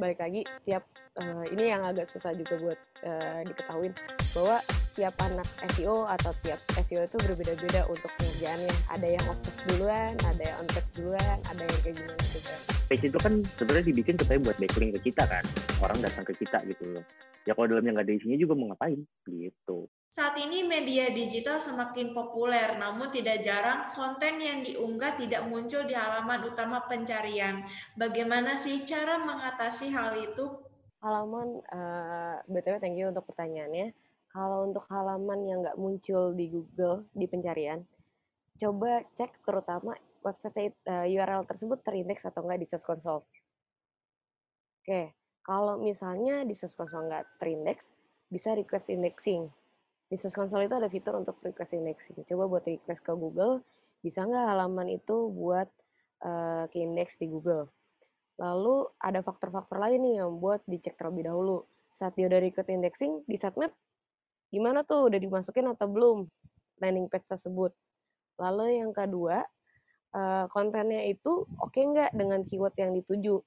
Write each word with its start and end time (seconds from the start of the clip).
balik 0.00 0.18
lagi 0.18 0.42
tiap 0.64 0.82
uh, 1.20 1.44
ini 1.52 1.70
yang 1.70 1.84
agak 1.84 2.08
susah 2.08 2.32
juga 2.32 2.56
buat 2.56 2.78
uh, 3.04 3.40
diketahui 3.44 3.92
bahwa 4.32 4.56
tiap 4.96 5.14
anak 5.22 5.48
SEO 5.76 6.08
atau 6.08 6.32
tiap 6.42 6.60
SEO 6.74 7.06
itu 7.06 7.16
berbeda-beda 7.24 7.86
untuk 7.86 8.10
pengerjaannya. 8.18 8.74
Ada 8.90 9.06
yang 9.06 9.24
off 9.30 9.40
duluan, 9.68 10.12
ada 10.26 10.42
yang 10.42 10.56
on 10.60 10.68
duluan, 10.96 11.38
ada 11.46 11.62
yang 11.62 11.80
kayak 11.84 11.94
gimana 12.00 12.24
juga. 12.26 12.54
Page 12.90 13.04
itu 13.06 13.18
kan 13.22 13.32
sebenarnya 13.54 13.86
dibikin 13.86 14.16
supaya 14.18 14.38
buat 14.42 14.56
backlink 14.58 14.90
ke 14.98 15.00
kita 15.12 15.24
kan, 15.30 15.44
orang 15.78 15.98
datang 16.02 16.24
ke 16.26 16.34
kita 16.42 16.58
gitu 16.66 16.84
loh. 16.90 17.04
Ya 17.48 17.56
kalau 17.56 17.72
dalamnya 17.72 18.00
nggak 18.00 18.06
ada 18.06 18.14
isinya 18.16 18.36
juga 18.36 18.52
mau 18.52 18.68
ngapain 18.72 19.00
gitu. 19.24 19.88
Saat 20.10 20.34
ini 20.42 20.66
media 20.66 21.14
digital 21.14 21.62
semakin 21.62 22.10
populer, 22.10 22.74
namun 22.74 23.14
tidak 23.14 23.46
jarang 23.46 23.94
konten 23.94 24.42
yang 24.42 24.58
diunggah 24.66 25.14
tidak 25.14 25.46
muncul 25.46 25.86
di 25.86 25.94
halaman 25.94 26.50
utama 26.50 26.82
pencarian. 26.90 27.62
Bagaimana 27.94 28.58
sih 28.58 28.82
cara 28.82 29.22
mengatasi 29.22 29.86
hal 29.94 30.18
itu? 30.18 30.50
Halaman, 30.98 31.62
uh, 31.72 32.42
eh, 32.42 32.50
BTW 32.50 32.82
thank 32.82 32.98
you 32.98 33.06
untuk 33.08 33.22
pertanyaannya. 33.30 33.94
Kalau 34.34 34.66
untuk 34.66 34.82
halaman 34.90 35.46
yang 35.46 35.62
nggak 35.62 35.78
muncul 35.78 36.34
di 36.34 36.50
Google, 36.50 37.06
di 37.14 37.30
pencarian, 37.30 37.86
coba 38.58 39.06
cek 39.14 39.46
terutama 39.46 39.94
website 40.26 40.74
uh, 40.90 41.06
eh, 41.06 41.16
URL 41.16 41.46
tersebut 41.46 41.86
terindeks 41.86 42.26
atau 42.26 42.44
nggak 42.44 42.60
di 42.60 42.66
Search 42.66 42.84
Console. 42.84 43.22
Oke, 44.82 45.14
kalau 45.42 45.80
misalnya 45.80 46.44
di 46.44 46.52
Search 46.52 46.76
Console 46.76 47.08
nggak 47.08 47.40
terindeks, 47.40 47.92
bisa 48.30 48.54
request 48.54 48.92
indexing 48.92 49.50
Business 50.10 50.34
Console 50.34 50.66
itu 50.66 50.74
ada 50.74 50.90
fitur 50.90 51.14
untuk 51.14 51.38
request 51.46 51.78
indexing. 51.78 52.18
Coba 52.26 52.50
buat 52.50 52.66
request 52.66 53.06
ke 53.06 53.14
Google, 53.14 53.62
bisa 54.02 54.26
nggak 54.26 54.42
halaman 54.42 54.98
itu 54.98 55.30
buat 55.30 55.70
uh, 56.26 56.66
ke 56.66 56.82
index 56.82 57.14
di 57.22 57.30
Google. 57.30 57.70
Lalu 58.42 58.90
ada 58.98 59.22
faktor-faktor 59.22 59.78
lain 59.78 60.02
nih 60.02 60.14
yang 60.18 60.42
buat 60.42 60.66
dicek 60.66 60.98
terlebih 60.98 61.30
dahulu. 61.30 61.62
Saat 61.94 62.18
dia 62.18 62.26
udah 62.26 62.42
request 62.42 62.74
indexing, 62.74 63.22
di 63.22 63.38
sitemap, 63.38 63.70
gimana 64.50 64.82
tuh 64.82 65.14
udah 65.14 65.18
dimasukin 65.22 65.70
atau 65.70 65.86
belum 65.86 66.26
landing 66.82 67.06
page 67.06 67.30
tersebut. 67.30 67.70
Lalu 68.42 68.82
yang 68.82 68.90
kedua, 68.90 69.46
uh, 70.10 70.50
kontennya 70.50 71.06
itu 71.06 71.46
oke 71.62 71.70
okay 71.70 71.86
nggak 71.86 72.18
dengan 72.18 72.42
keyword 72.50 72.74
yang 72.74 72.98
dituju. 72.98 73.38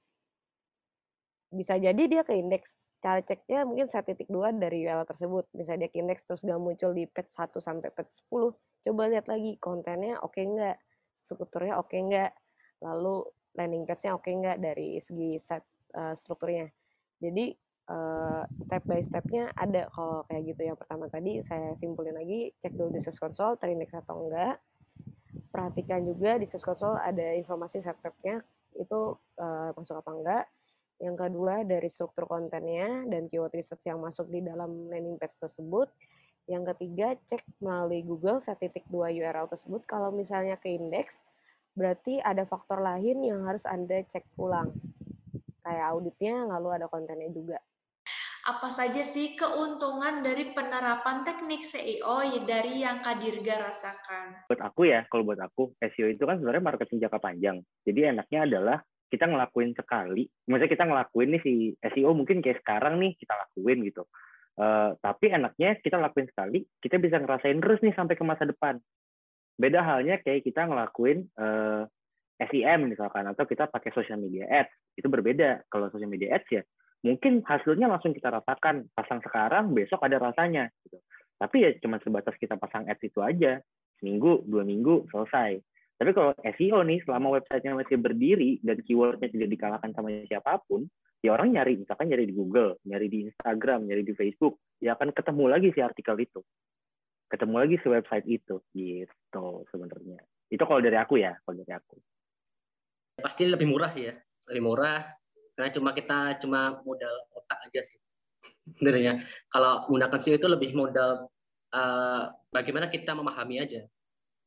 Bisa 1.54 1.78
jadi 1.78 2.02
dia 2.10 2.26
ke 2.26 2.34
indeks, 2.34 2.74
cara 2.98 3.22
ceknya 3.22 3.62
mungkin 3.62 3.86
saya 3.86 4.02
titik 4.02 4.26
dua 4.26 4.50
dari 4.50 4.82
URL 4.82 5.06
tersebut. 5.06 5.46
Bisa 5.54 5.78
dia 5.78 5.86
indeks 5.94 6.26
terus 6.26 6.42
gak 6.42 6.58
muncul 6.58 6.90
di 6.90 7.06
page 7.06 7.30
1 7.30 7.54
sampai 7.62 7.94
page 7.94 8.10
10. 8.26 8.50
Coba 8.84 9.02
lihat 9.06 9.30
lagi 9.30 9.54
kontennya 9.62 10.18
oke 10.20 10.34
okay 10.34 10.44
nggak, 10.44 10.76
strukturnya 11.22 11.78
oke 11.78 11.94
okay 11.94 12.00
nggak, 12.04 12.32
lalu 12.82 13.24
landing 13.54 13.86
page-nya 13.86 14.18
oke 14.18 14.26
okay 14.26 14.34
nggak 14.34 14.58
dari 14.58 14.98
segi 14.98 15.38
set 15.38 15.62
uh, 15.94 16.12
strukturnya. 16.12 16.68
Jadi 17.22 17.54
uh, 17.88 18.42
step 18.60 18.82
by 18.84 19.00
step-nya 19.00 19.54
ada 19.54 19.86
kalau 19.94 20.26
kayak 20.26 20.52
gitu. 20.52 20.74
Yang 20.74 20.84
pertama 20.84 21.06
tadi 21.06 21.40
saya 21.40 21.72
simpulin 21.78 22.18
lagi, 22.18 22.50
cek 22.60 22.74
dulu 22.74 22.92
di 22.92 23.00
Search 23.00 23.22
Console 23.22 23.56
terindeks 23.62 23.94
atau 23.94 24.26
enggak. 24.26 24.58
Perhatikan 25.54 26.02
juga 26.02 26.36
di 26.36 26.44
Search 26.50 26.66
Console 26.66 26.98
ada 26.98 27.32
informasi 27.38 27.78
set 27.78 27.96
itu 28.74 29.00
uh, 29.38 29.70
masuk 29.78 30.02
apa 30.02 30.10
enggak 30.10 30.44
yang 31.04 31.20
kedua 31.20 31.68
dari 31.68 31.92
struktur 31.92 32.24
kontennya 32.24 33.04
dan 33.12 33.28
keyword 33.28 33.52
research 33.52 33.84
yang 33.84 34.00
masuk 34.00 34.24
di 34.32 34.40
dalam 34.40 34.88
landing 34.88 35.20
page 35.20 35.36
tersebut. 35.36 35.92
Yang 36.48 36.72
ketiga, 36.72 37.12
cek 37.28 37.44
melalui 37.60 38.00
Google 38.00 38.40
set 38.40 38.56
titik 38.64 38.88
dua 38.88 39.12
URL 39.12 39.44
tersebut. 39.52 39.84
Kalau 39.84 40.08
misalnya 40.16 40.56
ke 40.56 40.72
indeks, 40.72 41.20
berarti 41.76 42.24
ada 42.24 42.48
faktor 42.48 42.80
lain 42.80 43.20
yang 43.20 43.44
harus 43.44 43.68
Anda 43.68 44.00
cek 44.08 44.24
ulang. 44.40 44.72
Kayak 45.60 45.86
auditnya, 45.92 46.48
lalu 46.48 46.68
ada 46.80 46.86
kontennya 46.88 47.28
juga. 47.28 47.60
Apa 48.44 48.68
saja 48.68 49.00
sih 49.00 49.32
keuntungan 49.40 50.20
dari 50.20 50.52
penerapan 50.52 51.24
teknik 51.24 51.64
SEO 51.64 52.44
dari 52.44 52.84
yang 52.84 53.00
Kadirga 53.00 53.72
rasakan? 53.72 54.44
Buat 54.52 54.60
aku 54.60 54.84
ya, 54.84 55.08
kalau 55.08 55.24
buat 55.24 55.40
aku, 55.40 55.72
SEO 55.80 56.12
itu 56.12 56.28
kan 56.28 56.36
sebenarnya 56.36 56.64
marketing 56.64 57.08
jangka 57.08 57.20
panjang. 57.24 57.56
Jadi 57.88 58.00
enaknya 58.04 58.40
adalah 58.44 58.78
kita 59.12 59.30
ngelakuin 59.30 59.76
sekali, 59.76 60.26
maksudnya 60.48 60.72
kita 60.72 60.84
ngelakuin 60.88 61.28
nih 61.36 61.42
si 61.44 61.52
SEO 61.80 62.12
mungkin 62.16 62.40
kayak 62.40 62.64
sekarang 62.64 62.98
nih 62.98 63.14
kita 63.16 63.34
lakuin 63.36 63.84
gitu. 63.86 64.04
Uh, 64.54 64.94
tapi 65.02 65.34
enaknya 65.34 65.78
kita 65.82 65.98
lakuin 65.98 66.30
sekali, 66.30 66.62
kita 66.78 67.02
bisa 67.02 67.18
ngerasain 67.18 67.58
terus 67.58 67.82
nih 67.82 67.94
sampai 67.94 68.14
ke 68.14 68.24
masa 68.24 68.46
depan. 68.46 68.78
Beda 69.58 69.82
halnya 69.82 70.18
kayak 70.22 70.46
kita 70.46 70.66
ngelakuin 70.66 71.30
uh, 71.38 71.86
eh, 72.42 72.48
SEM 72.50 72.90
misalkan 72.90 73.26
atau 73.30 73.46
kita 73.46 73.70
pakai 73.70 73.94
social 73.94 74.18
media 74.18 74.46
ads 74.50 74.74
itu 74.98 75.06
berbeda. 75.06 75.66
Kalau 75.70 75.90
social 75.90 76.10
media 76.10 76.34
ads 76.38 76.50
ya 76.50 76.62
mungkin 77.04 77.44
hasilnya 77.44 77.86
langsung 77.86 78.16
kita 78.16 78.32
rasakan 78.32 78.88
pasang 78.96 79.20
sekarang 79.20 79.76
besok 79.76 80.02
ada 80.02 80.18
rasanya 80.18 80.72
gitu. 80.88 80.98
Tapi 81.36 81.56
ya 81.60 81.70
cuma 81.78 82.00
sebatas 82.00 82.34
kita 82.40 82.56
pasang 82.56 82.88
ads 82.88 83.04
itu 83.04 83.20
aja 83.20 83.60
seminggu 84.00 84.42
dua 84.48 84.64
minggu 84.64 85.06
selesai. 85.12 85.60
Tapi 85.94 86.10
kalau 86.10 86.34
SEO 86.42 86.82
nih, 86.82 86.98
selama 87.06 87.38
websitenya 87.38 87.78
masih 87.78 87.96
berdiri 88.02 88.58
dan 88.66 88.82
keywordnya 88.82 89.30
tidak 89.30 89.48
dikalahkan 89.54 89.94
sama 89.94 90.10
siapa 90.26 90.58
pun, 90.66 90.90
ya 91.22 91.30
orang 91.30 91.54
nyari, 91.54 91.78
misalkan 91.78 92.10
nyari 92.10 92.26
di 92.26 92.34
Google, 92.34 92.82
nyari 92.82 93.06
di 93.06 93.30
Instagram, 93.30 93.86
nyari 93.86 94.02
di 94.02 94.12
Facebook, 94.18 94.58
ya 94.82 94.98
akan 94.98 95.14
ketemu 95.14 95.44
lagi 95.46 95.68
si 95.70 95.80
artikel 95.80 96.18
itu. 96.18 96.42
Ketemu 97.30 97.54
lagi 97.62 97.76
si 97.78 97.86
website 97.86 98.26
itu, 98.26 98.58
gitu 98.74 99.46
sebenarnya. 99.70 100.18
Itu 100.50 100.66
kalau 100.66 100.82
dari 100.82 100.98
aku 100.98 101.22
ya, 101.22 101.38
kalau 101.46 101.62
dari 101.62 101.72
aku. 101.72 101.96
Pasti 103.22 103.46
lebih 103.46 103.70
murah 103.70 103.90
sih 103.94 104.10
ya, 104.10 104.14
lebih 104.50 104.62
murah, 104.66 105.06
karena 105.54 105.70
cuma 105.70 105.94
kita 105.94 106.42
cuma 106.42 106.82
modal 106.82 107.14
otak 107.38 107.70
aja 107.70 107.80
sih. 107.86 107.98
Sebenarnya, 108.82 109.22
kalau 109.46 109.86
menggunakan 109.86 110.18
SEO 110.18 110.42
itu 110.42 110.48
lebih 110.50 110.74
modal 110.74 111.30
uh, 111.70 112.34
bagaimana 112.50 112.90
kita 112.90 113.14
memahami 113.14 113.62
aja 113.62 113.86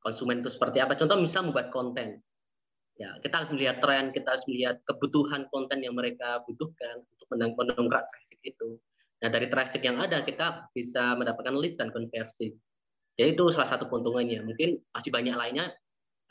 konsumen 0.01 0.41
itu 0.41 0.49
seperti 0.51 0.81
apa. 0.83 0.97
Contoh 0.97 1.17
misal 1.19 1.49
membuat 1.49 1.69
konten. 1.73 2.21
Ya, 2.97 3.13
kita 3.21 3.45
harus 3.45 3.51
melihat 3.53 3.77
tren, 3.77 4.09
kita 4.09 4.33
harus 4.33 4.45
melihat 4.49 4.81
kebutuhan 4.89 5.45
konten 5.53 5.85
yang 5.85 5.93
mereka 5.93 6.41
butuhkan 6.49 7.05
untuk 7.05 7.27
mendongkrak 7.29 8.09
traffic 8.09 8.39
itu. 8.41 8.81
Nah, 9.21 9.29
dari 9.29 9.47
traffic 9.49 9.81
yang 9.85 10.01
ada 10.01 10.25
kita 10.25 10.65
bisa 10.73 11.13
mendapatkan 11.13 11.53
list 11.53 11.77
dan 11.77 11.93
konversi. 11.93 12.53
Jadi 13.17 13.37
itu 13.37 13.45
salah 13.53 13.69
satu 13.69 13.85
keuntungannya. 13.89 14.41
Mungkin 14.45 14.81
masih 14.93 15.13
banyak 15.13 15.35
lainnya. 15.37 15.73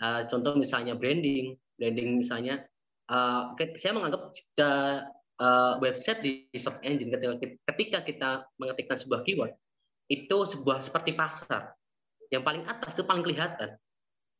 Uh, 0.02 0.26
contoh 0.26 0.58
misalnya 0.58 0.98
branding, 0.98 1.54
branding 1.78 2.18
misalnya. 2.18 2.66
Uh, 3.06 3.54
saya 3.78 3.94
menganggap 3.94 4.34
jika 4.34 4.72
uh, 5.40 5.78
website 5.80 6.20
di 6.24 6.32
search 6.56 6.80
engine 6.82 7.12
ketika 7.64 8.02
kita 8.04 8.30
mengetikkan 8.58 8.96
sebuah 8.98 9.22
keyword 9.24 9.52
itu 10.06 10.36
sebuah 10.46 10.82
seperti 10.84 11.18
pasar 11.18 11.74
yang 12.30 12.42
paling 12.42 12.66
atas 12.66 12.94
itu 12.94 13.04
paling 13.06 13.22
kelihatan. 13.22 13.76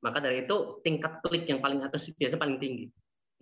Maka 0.05 0.19
dari 0.21 0.45
itu 0.45 0.81
tingkat 0.85 1.25
klik 1.25 1.49
yang 1.49 1.59
paling 1.59 1.83
atas 1.83 2.07
biasanya 2.15 2.41
paling 2.41 2.59
tinggi. 2.61 2.87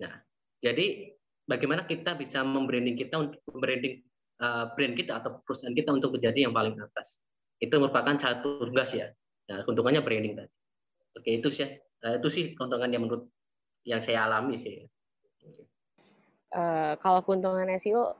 Nah, 0.00 0.14
jadi 0.62 1.12
bagaimana 1.44 1.84
kita 1.84 2.16
bisa 2.16 2.40
membranding 2.40 2.96
kita 2.96 3.20
untuk 3.20 3.40
membranding 3.50 4.00
uh, 4.40 4.72
brand 4.72 4.94
kita 4.96 5.20
atau 5.20 5.44
perusahaan 5.44 5.74
kita 5.74 5.92
untuk 5.92 6.16
menjadi 6.16 6.48
yang 6.48 6.54
paling 6.54 6.78
atas. 6.80 7.20
Itu 7.60 7.78
merupakan 7.78 8.16
satu 8.16 8.64
tugas 8.70 8.90
ya. 8.96 9.12
Nah, 9.50 9.62
keuntungannya 9.66 10.00
branding 10.00 10.34
tadi. 10.40 10.52
Oke, 11.14 11.30
itu 11.38 11.48
sih 11.52 11.68
uh, 12.06 12.14
itu 12.18 12.28
sih 12.32 12.44
keuntungan 12.56 12.90
yang 12.90 13.02
menurut 13.06 13.28
yang 13.84 14.00
saya 14.00 14.24
alami 14.24 14.58
sih. 14.62 14.74
Uh, 16.54 16.94
kalau 17.02 17.20
keuntungan 17.26 17.66
SEO 17.76 18.14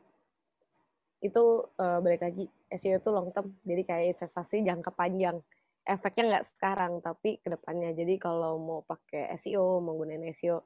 itu 1.24 1.64
uh, 1.80 1.98
balik 2.04 2.20
lagi 2.20 2.44
SEO 2.68 3.00
itu 3.00 3.08
long 3.08 3.32
term, 3.32 3.56
jadi 3.64 3.82
kayak 3.86 4.06
investasi 4.18 4.60
jangka 4.66 4.92
panjang 4.92 5.40
efeknya 5.84 6.24
nggak 6.36 6.46
sekarang 6.48 6.92
tapi 7.04 7.38
ke 7.44 7.48
depannya 7.52 7.92
jadi 7.92 8.16
kalau 8.16 8.56
mau 8.56 8.80
pakai 8.84 9.28
SEO 9.36 9.84
menggunakan 9.84 10.32
SEO 10.32 10.56
uh, 10.56 10.62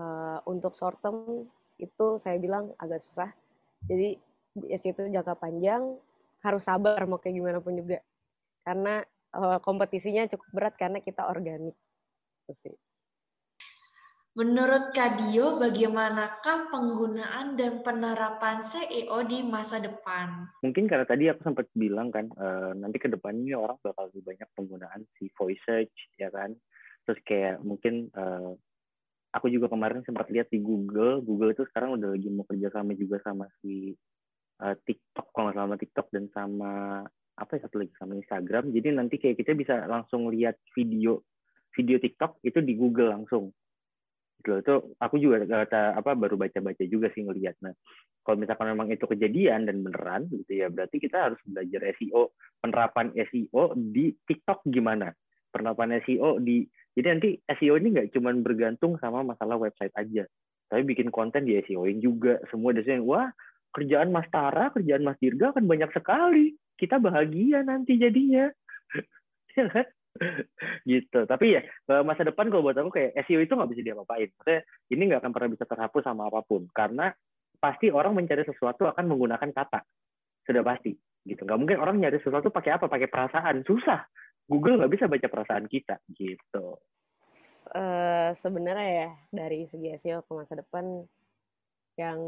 eh, 0.00 0.38
untuk 0.48 0.72
short 0.74 0.98
term 1.04 1.48
itu 1.80 2.06
saya 2.20 2.36
bilang 2.36 2.76
agak 2.76 3.00
susah. 3.00 3.32
Jadi 3.88 4.20
SEO 4.76 4.92
itu 4.92 5.02
jangka 5.08 5.34
panjang 5.40 5.96
harus 6.44 6.62
sabar 6.64 7.00
mau 7.08 7.16
kayak 7.16 7.36
gimana 7.40 7.58
pun 7.64 7.76
juga. 7.80 8.04
Karena 8.64 9.00
uh, 9.36 9.58
kompetisinya 9.64 10.28
cukup 10.28 10.48
berat 10.52 10.74
karena 10.76 11.00
kita 11.00 11.24
organik. 11.28 11.76
Itu 12.44 12.52
sih 12.52 12.76
Menurut 14.40 14.96
Kadio, 14.96 15.60
bagaimanakah 15.60 16.72
penggunaan 16.72 17.60
dan 17.60 17.84
penerapan 17.84 18.64
SEO 18.64 19.20
di 19.28 19.44
masa 19.44 19.84
depan? 19.84 20.48
Mungkin 20.64 20.88
karena 20.88 21.04
tadi 21.04 21.28
aku 21.28 21.44
sempat 21.44 21.68
bilang 21.76 22.08
kan, 22.08 22.24
uh, 22.40 22.72
nanti 22.72 22.96
ke 22.96 23.12
depannya 23.12 23.60
orang 23.60 23.76
bakal 23.84 24.08
lebih 24.08 24.32
banyak 24.32 24.48
penggunaan 24.56 25.04
si 25.20 25.28
voice 25.36 25.60
search, 25.68 25.92
ya 26.16 26.32
kan? 26.32 26.56
Terus 27.04 27.20
kayak 27.28 27.60
mungkin 27.60 28.08
uh, 28.16 28.56
aku 29.36 29.52
juga 29.52 29.68
kemarin 29.68 30.00
sempat 30.08 30.32
lihat 30.32 30.48
di 30.48 30.64
Google, 30.64 31.20
Google 31.20 31.52
itu 31.52 31.68
sekarang 31.68 32.00
udah 32.00 32.16
lagi 32.16 32.32
mau 32.32 32.48
kerja 32.48 32.72
sama 32.72 32.96
juga 32.96 33.20
sama 33.20 33.44
si 33.60 33.92
uh, 34.64 34.72
TikTok, 34.72 35.36
kalau 35.36 35.52
nggak 35.52 35.60
sama 35.60 35.76
TikTok 35.76 36.06
dan 36.16 36.24
sama 36.32 36.72
apa 37.36 37.50
ya 37.60 37.68
satu 37.68 37.76
lagi 37.84 37.92
sama 37.92 38.16
Instagram. 38.16 38.72
Jadi 38.72 38.88
nanti 38.88 39.20
kayak 39.20 39.36
kita 39.36 39.52
bisa 39.52 39.84
langsung 39.84 40.32
lihat 40.32 40.56
video 40.72 41.20
video 41.76 42.00
TikTok 42.00 42.40
itu 42.40 42.64
di 42.64 42.72
Google 42.80 43.12
langsung 43.12 43.52
gitu. 44.40 44.58
Itu 44.64 44.74
aku 44.96 45.20
juga 45.20 45.44
kata 45.44 46.00
apa 46.00 46.16
baru 46.16 46.40
baca-baca 46.40 46.84
juga 46.88 47.12
sih 47.12 47.28
ngelihat. 47.28 47.60
Nah 47.60 47.76
kalau 48.24 48.40
misalkan 48.40 48.72
memang 48.72 48.88
itu 48.88 49.04
kejadian 49.04 49.68
dan 49.68 49.84
beneran 49.84 50.26
gitu 50.32 50.64
ya 50.64 50.72
berarti 50.72 50.96
kita 50.96 51.30
harus 51.30 51.40
belajar 51.44 51.92
SEO 52.00 52.32
penerapan 52.64 53.12
SEO 53.28 53.76
di 53.76 54.16
TikTok 54.24 54.64
gimana? 54.68 55.12
Penerapan 55.52 56.00
SEO 56.02 56.40
di 56.40 56.64
jadi 56.96 57.16
nanti 57.16 57.36
SEO 57.46 57.76
ini 57.78 57.94
nggak 57.94 58.10
cuma 58.16 58.32
bergantung 58.34 58.98
sama 58.98 59.22
masalah 59.22 59.60
website 59.60 59.94
aja 59.94 60.26
tapi 60.70 60.86
bikin 60.86 61.10
konten 61.10 61.50
di 61.50 61.58
SEO-in 61.66 61.98
juga. 61.98 62.38
Semua 62.48 62.70
yang 62.70 63.02
wah 63.02 63.26
kerjaan 63.74 64.14
Mas 64.14 64.30
Tara 64.30 64.70
kerjaan 64.70 65.02
Mas 65.02 65.18
Dirga 65.18 65.50
kan 65.50 65.66
banyak 65.66 65.90
sekali. 65.90 66.54
Kita 66.78 67.02
bahagia 67.02 67.66
nanti 67.66 67.98
jadinya. 67.98 68.46
Ya 69.58 69.66
kan 69.66 69.82
gitu. 70.90 71.20
Tapi 71.24 71.46
ya 71.56 71.62
masa 72.02 72.26
depan 72.26 72.50
kalau 72.50 72.66
buat 72.66 72.76
aku 72.76 72.90
kayak 72.92 73.16
SEO 73.26 73.40
itu 73.42 73.52
nggak 73.54 73.70
bisa 73.70 73.82
diapa-apain. 73.84 74.28
Maksudnya 74.34 74.60
ini 74.90 75.02
nggak 75.10 75.20
akan 75.22 75.32
pernah 75.32 75.50
bisa 75.54 75.64
terhapus 75.66 76.02
sama 76.04 76.28
apa 76.28 76.40
pun. 76.44 76.66
Karena 76.70 77.12
pasti 77.60 77.92
orang 77.92 78.16
mencari 78.16 78.42
sesuatu 78.44 78.88
akan 78.88 79.04
menggunakan 79.06 79.50
kata. 79.52 79.80
Sudah 80.46 80.62
pasti. 80.64 80.92
Gitu. 81.22 81.42
Nggak 81.44 81.58
mungkin 81.58 81.78
orang 81.78 81.96
nyari 82.00 82.18
sesuatu 82.20 82.48
pakai 82.50 82.80
apa? 82.80 82.88
Pakai 82.88 83.08
perasaan. 83.08 83.62
Susah. 83.64 84.04
Google 84.50 84.82
nggak 84.82 84.92
bisa 84.92 85.04
baca 85.06 85.26
perasaan 85.30 85.66
kita. 85.70 86.00
Gitu. 86.10 86.66
Uh, 87.70 88.32
sebenarnya 88.32 88.88
ya 88.88 89.08
dari 89.28 89.68
segi 89.68 89.92
SEO 90.00 90.24
ke 90.24 90.32
masa 90.32 90.56
depan 90.56 91.04
yang 92.00 92.18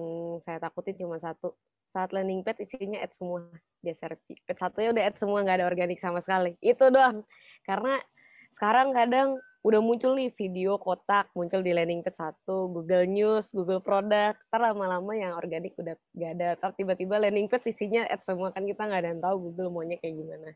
saya 0.44 0.60
takutin 0.60 1.00
cuma 1.00 1.16
satu 1.16 1.56
saat 1.92 2.16
landing 2.16 2.40
page 2.40 2.64
isinya 2.64 2.96
add 3.04 3.12
semua. 3.12 3.44
Geser 3.84 4.16
page 4.24 4.56
satunya 4.56 4.96
udah 4.96 5.04
add 5.04 5.16
semua 5.20 5.44
nggak 5.44 5.60
ada 5.60 5.68
organik 5.68 6.00
sama 6.00 6.24
sekali. 6.24 6.56
Itu 6.64 6.88
doang. 6.88 7.20
Karena 7.68 8.00
sekarang 8.48 8.96
kadang 8.96 9.36
udah 9.62 9.78
muncul 9.78 10.18
nih 10.18 10.34
video 10.34 10.74
kotak 10.74 11.30
muncul 11.38 11.62
di 11.62 11.70
landing 11.70 12.02
page 12.02 12.18
satu 12.18 12.66
Google 12.66 13.06
News 13.06 13.54
Google 13.54 13.78
Produk 13.78 14.34
ntar 14.50 14.58
lama-lama 14.58 15.14
yang 15.14 15.36
organik 15.36 15.76
udah 15.76 15.94
gak 16.16 16.32
ada. 16.40 16.48
Ntar 16.58 16.72
tiba-tiba 16.80 17.20
landing 17.20 17.46
page 17.52 17.68
isinya 17.68 18.08
add 18.08 18.24
semua. 18.24 18.50
Kan 18.56 18.64
kita 18.64 18.88
nggak 18.88 19.00
ada 19.04 19.08
yang 19.12 19.20
tahu 19.20 19.52
Google 19.52 19.68
maunya 19.68 20.00
kayak 20.00 20.16
gimana. 20.16 20.50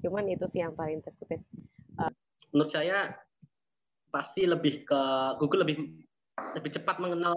Cuman 0.00 0.24
itu 0.32 0.44
sih 0.48 0.64
yang 0.64 0.72
paling 0.72 1.04
terkutip. 1.04 1.44
Uh, 2.00 2.10
menurut 2.50 2.72
saya 2.72 3.12
pasti 4.08 4.48
lebih 4.48 4.88
ke 4.88 5.00
Google 5.36 5.68
lebih 5.68 6.08
lebih 6.56 6.70
cepat 6.80 6.96
mengenal 7.02 7.36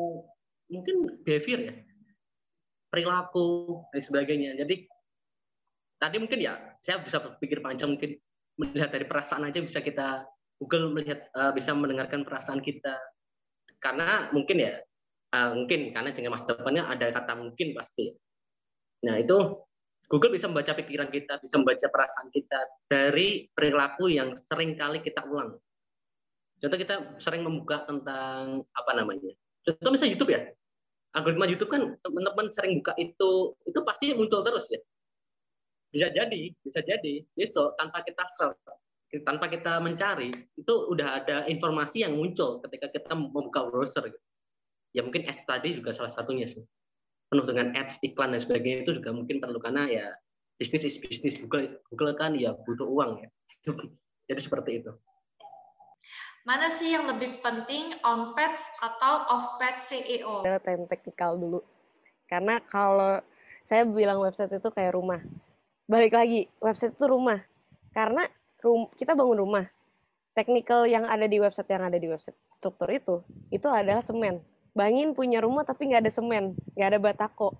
mungkin 0.71 1.19
behavior 1.27 1.59
ya 1.67 1.73
perilaku 2.91 3.79
dan 3.95 4.01
sebagainya. 4.03 4.59
Jadi 4.59 4.85
tadi 5.95 6.15
mungkin 6.19 6.39
ya 6.43 6.59
saya 6.83 6.99
bisa 6.99 7.23
berpikir 7.23 7.63
panjang 7.63 7.95
mungkin 7.95 8.19
melihat 8.59 8.91
dari 8.91 9.07
perasaan 9.07 9.47
aja 9.47 9.63
bisa 9.63 9.79
kita 9.79 10.27
Google 10.59 10.93
melihat 10.93 11.25
uh, 11.33 11.55
bisa 11.55 11.73
mendengarkan 11.73 12.27
perasaan 12.27 12.59
kita 12.61 12.99
karena 13.81 14.29
mungkin 14.29 14.61
ya 14.61 14.77
uh, 15.33 15.57
mungkin 15.57 15.89
karena 15.95 16.13
dengan 16.13 16.37
masa 16.37 16.53
depannya 16.53 16.85
ada 16.85 17.09
kata 17.09 17.33
mungkin 17.39 17.73
pasti. 17.73 18.13
Nah 19.07 19.17
itu 19.17 19.57
Google 20.11 20.35
bisa 20.35 20.51
membaca 20.51 20.75
pikiran 20.75 21.07
kita, 21.07 21.39
bisa 21.39 21.55
membaca 21.55 21.87
perasaan 21.87 22.27
kita 22.35 22.59
dari 22.91 23.47
perilaku 23.47 24.11
yang 24.11 24.35
sering 24.35 24.75
kali 24.75 24.99
kita 24.99 25.23
ulang. 25.23 25.55
Contoh 26.61 26.77
kita 26.77 27.17
sering 27.17 27.47
membuka 27.47 27.87
tentang 27.87 28.61
apa 28.75 28.91
namanya. 28.91 29.31
Contoh 29.63 29.89
misalnya 29.89 30.13
YouTube 30.13 30.35
ya, 30.35 30.41
algoritma 31.11 31.45
YouTube 31.47 31.71
kan 31.71 31.95
teman-teman 32.03 32.51
sering 32.55 32.79
buka 32.79 32.95
itu 32.95 33.55
itu 33.67 33.79
pasti 33.83 34.15
muncul 34.15 34.41
terus 34.43 34.65
ya. 34.71 34.79
Bisa 35.91 36.07
jadi 36.11 36.41
bisa 36.63 36.79
jadi. 36.83 37.23
Besok 37.35 37.75
tanpa 37.75 38.03
kita 38.07 38.23
search 38.39 38.59
tanpa 39.27 39.51
kita 39.51 39.83
mencari 39.83 40.31
itu 40.55 40.73
udah 40.87 41.19
ada 41.19 41.43
informasi 41.51 42.07
yang 42.07 42.15
muncul 42.15 42.63
ketika 42.63 42.87
kita 42.95 43.11
membuka 43.11 43.67
browser. 43.67 44.07
Ya 44.95 45.03
mungkin 45.03 45.27
ads 45.27 45.43
tadi 45.43 45.75
juga 45.75 45.91
salah 45.91 46.15
satunya 46.15 46.47
sih. 46.47 46.63
Penuh 47.27 47.43
dengan 47.43 47.75
ads 47.75 47.99
iklan 48.03 48.31
dan 48.31 48.39
sebagainya 48.39 48.87
itu 48.87 49.03
juga 49.03 49.11
mungkin 49.11 49.43
perlu 49.43 49.59
karena 49.59 49.91
ya 49.91 50.05
bisnis 50.55 50.87
is 50.87 50.95
bisnis. 50.95 51.35
Google 51.43 51.83
Google 51.91 52.15
kan 52.15 52.39
ya 52.39 52.55
butuh 52.55 52.87
uang 52.87 53.19
ya. 53.19 53.29
Jadi 54.31 54.39
seperti 54.39 54.71
itu 54.79 54.95
Mana 56.41 56.73
sih 56.73 56.89
yang 56.89 57.05
lebih 57.05 57.37
penting 57.45 57.93
on 58.01 58.33
page 58.33 58.57
atau 58.81 59.29
off 59.29 59.61
page 59.61 59.77
CEO? 59.77 60.41
Time 60.41 60.89
technical 60.89 61.37
dulu. 61.37 61.59
Karena 62.25 62.57
kalau 62.65 63.21
saya 63.61 63.85
bilang 63.85 64.17
website 64.17 64.49
itu 64.57 64.69
kayak 64.73 64.97
rumah. 64.97 65.21
Balik 65.85 66.17
lagi, 66.17 66.49
website 66.57 66.97
itu 66.97 67.05
rumah. 67.05 67.45
Karena 67.93 68.25
rum 68.65 68.89
kita 68.97 69.13
bangun 69.13 69.37
rumah. 69.37 69.65
Technical 70.33 70.89
yang 70.89 71.05
ada 71.05 71.29
di 71.29 71.37
website 71.37 71.69
yang 71.69 71.85
ada 71.85 72.01
di 72.01 72.09
website 72.09 72.39
struktur 72.49 72.89
itu, 72.89 73.21
itu 73.53 73.67
adalah 73.69 74.01
semen. 74.01 74.41
Bangin 74.73 75.13
punya 75.13 75.43
rumah 75.43 75.67
tapi 75.67 75.91
nggak 75.91 76.07
ada 76.07 76.11
semen, 76.15 76.57
nggak 76.73 76.89
ada 76.95 76.99
batako. 77.03 77.53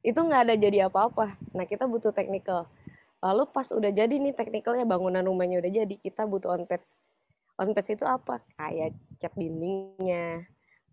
Itu 0.00 0.24
nggak 0.24 0.48
ada 0.48 0.54
jadi 0.56 0.88
apa-apa. 0.88 1.36
Nah 1.52 1.66
kita 1.68 1.84
butuh 1.84 2.14
technical. 2.14 2.70
Lalu 3.18 3.50
pas 3.50 3.68
udah 3.74 3.90
jadi 3.90 4.14
nih 4.14 4.32
technicalnya 4.32 4.86
bangunan 4.86 5.26
rumahnya 5.26 5.58
udah 5.58 5.72
jadi, 5.74 5.94
kita 5.98 6.22
butuh 6.22 6.54
on 6.54 6.64
page 6.70 6.86
on 7.58 7.74
page 7.74 7.98
itu 7.98 8.06
apa? 8.06 8.40
Kayak 8.56 8.94
cat 9.18 9.34
dindingnya 9.34 10.46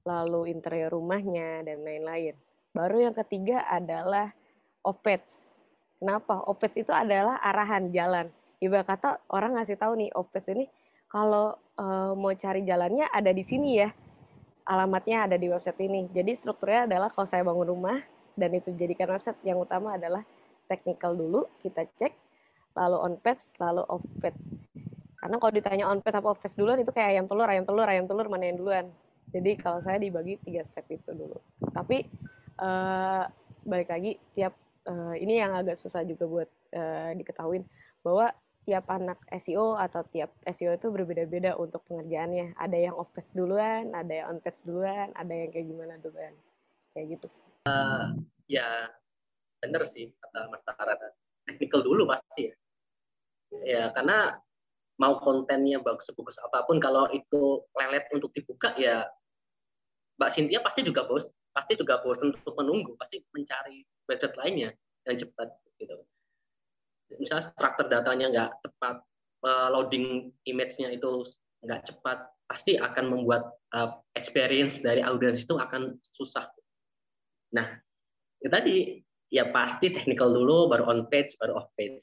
lalu 0.06 0.54
interior 0.54 0.94
rumahnya 0.94 1.66
dan 1.66 1.82
lain-lain. 1.82 2.34
Baru 2.76 3.02
yang 3.02 3.16
ketiga 3.16 3.66
adalah 3.66 4.34
page 5.02 5.42
kenapa? 5.98 6.42
Page 6.58 6.86
itu 6.86 6.92
adalah 6.92 7.42
arahan 7.42 7.90
jalan. 7.90 8.30
Ibarat 8.62 8.86
kata 8.86 9.10
orang 9.30 9.58
ngasih 9.58 9.78
tahu 9.78 9.98
nih 9.98 10.10
page 10.34 10.50
ini 10.54 10.66
kalau 11.10 11.56
uh, 11.78 12.12
mau 12.18 12.34
cari 12.34 12.66
jalannya 12.66 13.08
ada 13.10 13.32
di 13.32 13.42
sini 13.46 13.82
ya. 13.82 13.90
Alamatnya 14.66 15.30
ada 15.30 15.38
di 15.38 15.46
website 15.46 15.78
ini. 15.86 16.10
Jadi 16.10 16.34
strukturnya 16.34 16.90
adalah 16.90 17.14
kalau 17.14 17.30
saya 17.30 17.46
bangun 17.46 17.70
rumah 17.70 18.02
dan 18.34 18.50
itu 18.52 18.74
jadikan 18.76 19.14
website 19.14 19.40
yang 19.46 19.62
utama 19.62 19.96
adalah 19.96 20.26
technical 20.68 21.16
dulu 21.16 21.48
kita 21.62 21.88
cek 21.96 22.14
lalu 22.76 22.98
on 23.00 23.14
page 23.22 23.56
lalu 23.58 23.86
off 23.88 24.04
page 24.20 24.52
karena 25.26 25.42
kalau 25.42 25.54
ditanya 25.58 25.90
on 25.90 26.06
page 26.06 26.14
apa 26.14 26.28
off 26.30 26.38
page 26.38 26.54
duluan 26.54 26.78
itu 26.78 26.94
kayak 26.94 27.18
ayam 27.18 27.26
telur, 27.26 27.50
ayam 27.50 27.66
telur, 27.66 27.90
ayam 27.90 28.06
telur 28.06 28.30
mana 28.30 28.46
yang 28.46 28.62
duluan. 28.62 28.86
Jadi 29.34 29.58
kalau 29.58 29.82
saya 29.82 29.98
dibagi 29.98 30.38
tiga 30.46 30.62
step 30.70 30.86
itu 30.94 31.18
dulu. 31.18 31.42
Tapi 31.74 32.06
uh, 32.62 33.26
balik 33.66 33.90
lagi 33.90 34.22
tiap 34.38 34.54
uh, 34.86 35.18
ini 35.18 35.42
yang 35.42 35.58
agak 35.58 35.82
susah 35.82 36.06
juga 36.06 36.30
buat 36.30 36.50
uh, 36.78 37.10
diketahuin 37.18 37.66
bahwa 38.06 38.30
tiap 38.70 38.86
anak 38.86 39.18
SEO 39.42 39.82
atau 39.82 40.06
tiap 40.14 40.30
SEO 40.46 40.78
itu 40.78 40.94
berbeda-beda 40.94 41.58
untuk 41.58 41.82
pengerjaannya. 41.90 42.54
Ada 42.62 42.78
yang 42.78 42.94
off 42.94 43.10
page 43.18 43.34
duluan, 43.34 43.98
ada 43.98 44.14
yang 44.14 44.28
on 44.30 44.40
page 44.46 44.62
duluan, 44.62 45.10
ada 45.18 45.34
yang 45.34 45.50
kayak 45.50 45.66
gimana 45.66 45.98
duluan. 46.06 46.38
Kayak 46.94 47.18
gitu 47.18 47.34
sih. 47.34 47.46
Uh, 47.66 48.14
ya 48.46 48.94
bener 49.58 49.82
sih 49.90 50.14
kata 50.22 50.54
Mas 50.54 50.62
Tara. 50.62 50.94
Technical 51.50 51.82
dulu 51.82 52.06
pasti 52.14 52.54
ya. 52.54 52.56
Ya 53.66 53.84
karena 53.90 54.38
mau 54.96 55.20
kontennya 55.20 55.84
bagus 55.84 56.08
bagus 56.16 56.40
apa 56.40 56.64
pun 56.64 56.80
kalau 56.80 57.08
itu 57.12 57.64
lelet 57.76 58.08
untuk 58.16 58.32
dibuka 58.32 58.72
ya 58.80 59.04
Mbak 60.16 60.32
Cynthia 60.32 60.60
pasti 60.64 60.82
juga 60.88 61.04
bos 61.04 61.28
pasti 61.52 61.76
juga 61.76 62.00
bos 62.00 62.20
untuk 62.24 62.56
menunggu 62.56 62.96
pasti 62.96 63.20
mencari 63.36 63.84
budget 64.08 64.32
lainnya 64.40 64.70
yang 65.08 65.16
cepat 65.20 65.52
gitu. 65.80 65.96
Misalnya 67.20 67.52
struktur 67.52 67.86
datanya 67.92 68.26
nggak 68.32 68.52
tepat 68.64 68.96
uh, 69.46 69.68
loading 69.72 70.32
image-nya 70.48 70.96
itu 70.96 71.28
nggak 71.64 71.86
cepat 71.92 72.32
pasti 72.46 72.78
akan 72.78 73.06
membuat 73.10 73.56
uh, 73.74 74.00
experience 74.16 74.80
dari 74.80 75.02
audiens 75.02 75.44
itu 75.44 75.56
akan 75.58 75.98
susah. 76.16 76.48
Nah 77.54 77.68
itu 78.40 78.50
tadi 78.52 78.76
ya 79.34 79.50
pasti 79.50 79.92
technical 79.92 80.32
dulu 80.32 80.70
baru 80.70 80.88
on 80.88 81.00
page 81.12 81.34
baru 81.40 81.60
off 81.60 81.70
page. 81.76 82.00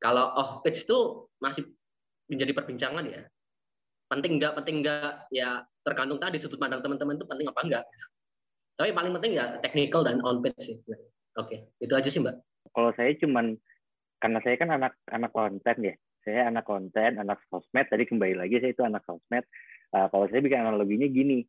Kalau 0.00 0.32
off 0.32 0.64
page 0.64 0.86
itu 0.86 1.28
masih 1.42 1.66
menjadi 2.30 2.52
perbincangan 2.54 3.04
ya. 3.10 3.26
Penting 4.06 4.38
enggak 4.38 4.54
penting 4.62 4.86
enggak 4.86 5.26
ya 5.34 5.66
tergantung 5.82 6.22
tadi 6.22 6.38
sudut 6.38 6.56
pandang 6.56 6.80
teman-teman 6.80 7.18
itu 7.18 7.26
penting 7.26 7.46
apa 7.50 7.60
enggak 7.66 7.84
tapi 8.80 8.96
paling 8.96 9.12
penting 9.12 9.36
ya 9.36 9.60
technical 9.60 10.00
dan 10.00 10.24
on 10.24 10.40
page 10.40 10.56
sih. 10.64 10.80
Oke 11.36 11.68
itu 11.84 11.92
aja 11.92 12.08
sih 12.08 12.16
mbak. 12.16 12.40
Kalau 12.72 12.96
saya 12.96 13.12
cuman 13.20 13.60
karena 14.16 14.40
saya 14.40 14.56
kan 14.56 14.72
anak 14.72 14.96
anak 15.12 15.36
konten 15.36 15.76
ya. 15.84 15.94
Saya 16.24 16.48
anak 16.48 16.64
konten 16.64 17.20
anak 17.20 17.44
sosmed. 17.52 17.92
Tadi 17.92 18.08
kembali 18.08 18.40
lagi 18.40 18.56
saya 18.56 18.72
itu 18.72 18.80
anak 18.80 19.04
sosmed. 19.04 19.44
Uh, 19.92 20.08
kalau 20.08 20.24
saya 20.32 20.40
bikin 20.40 20.64
analoginya 20.64 21.04
gini. 21.12 21.44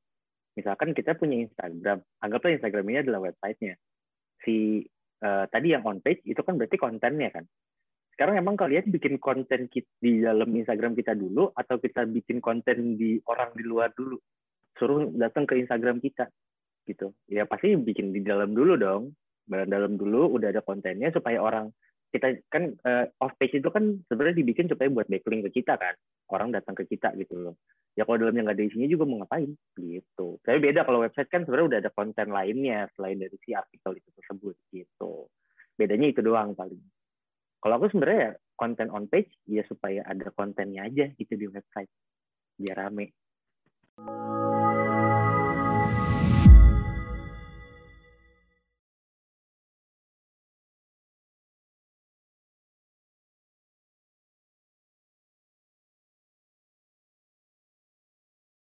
Misalkan 0.59 0.91
kita 0.91 1.15
punya 1.15 1.39
Instagram. 1.39 2.03
Anggaplah 2.19 2.51
Instagram 2.51 2.83
ini 2.91 2.99
adalah 2.99 3.23
websitenya. 3.23 3.79
Si 4.43 4.83
uh, 5.23 5.47
tadi 5.47 5.71
yang 5.71 5.87
on 5.87 6.03
page 6.03 6.19
itu 6.27 6.43
kan 6.43 6.59
berarti 6.59 6.75
kontennya 6.75 7.31
kan 7.31 7.47
sekarang 8.21 8.37
emang 8.37 8.53
kalian 8.53 8.85
bikin 8.93 9.17
konten 9.17 9.65
di 9.73 10.21
dalam 10.21 10.45
Instagram 10.53 10.93
kita 10.93 11.17
dulu 11.17 11.57
atau 11.57 11.81
kita 11.81 12.05
bikin 12.05 12.37
konten 12.37 12.93
di 12.93 13.17
orang 13.25 13.49
di 13.57 13.65
luar 13.65 13.89
dulu? 13.97 14.13
Suruh 14.77 15.09
datang 15.17 15.49
ke 15.49 15.57
Instagram 15.57 15.97
kita 15.97 16.29
gitu. 16.85 17.17
Ya 17.25 17.49
pasti 17.49 17.73
bikin 17.73 18.13
di 18.13 18.21
dalam 18.21 18.53
dulu 18.53 18.77
dong. 18.77 19.17
Dalam 19.49 19.97
dulu 19.97 20.37
udah 20.37 20.53
ada 20.53 20.61
kontennya 20.61 21.09
supaya 21.09 21.41
orang 21.41 21.73
kita 22.13 22.45
kan 22.53 22.77
uh, 22.85 23.09
off 23.25 23.33
page 23.41 23.57
itu 23.57 23.73
kan 23.73 24.05
sebenarnya 24.05 24.37
dibikin 24.37 24.69
supaya 24.69 24.93
buat 24.93 25.09
backlink 25.09 25.49
ke 25.49 25.65
kita 25.65 25.81
kan. 25.81 25.97
Orang 26.29 26.53
datang 26.53 26.77
ke 26.77 26.85
kita 26.85 27.17
gitu 27.17 27.41
loh. 27.41 27.57
Ya 27.97 28.05
kalau 28.05 28.21
dalamnya 28.21 28.53
nggak 28.53 28.57
ada 28.61 28.65
isinya 28.69 28.85
juga 28.85 29.09
mau 29.09 29.25
ngapain? 29.25 29.49
Gitu. 29.81 30.37
Tapi 30.45 30.61
beda 30.61 30.85
kalau 30.85 31.01
website 31.01 31.33
kan 31.33 31.41
sebenarnya 31.41 31.73
udah 31.73 31.79
ada 31.81 31.89
konten 31.89 32.29
lainnya 32.29 32.85
selain 32.93 33.17
dari 33.17 33.33
si 33.41 33.57
artikel 33.57 33.97
itu 33.97 34.09
tersebut 34.13 34.55
gitu. 34.69 35.25
Bedanya 35.73 36.05
itu 36.13 36.21
doang 36.21 36.53
paling 36.53 37.00
kalau 37.61 37.77
aku 37.77 37.93
sebenarnya 37.93 38.19
ya, 38.19 38.31
konten 38.57 38.89
on 38.89 39.05
page 39.05 39.29
ya 39.45 39.61
supaya 39.69 40.01
ada 40.09 40.33
kontennya 40.33 40.89
aja 40.89 41.13
gitu 41.13 41.33
di 41.37 41.45
website 41.45 41.89
biar 42.57 42.89
rame. 42.89 43.13
Thank 44.01 44.45
you 44.45 44.50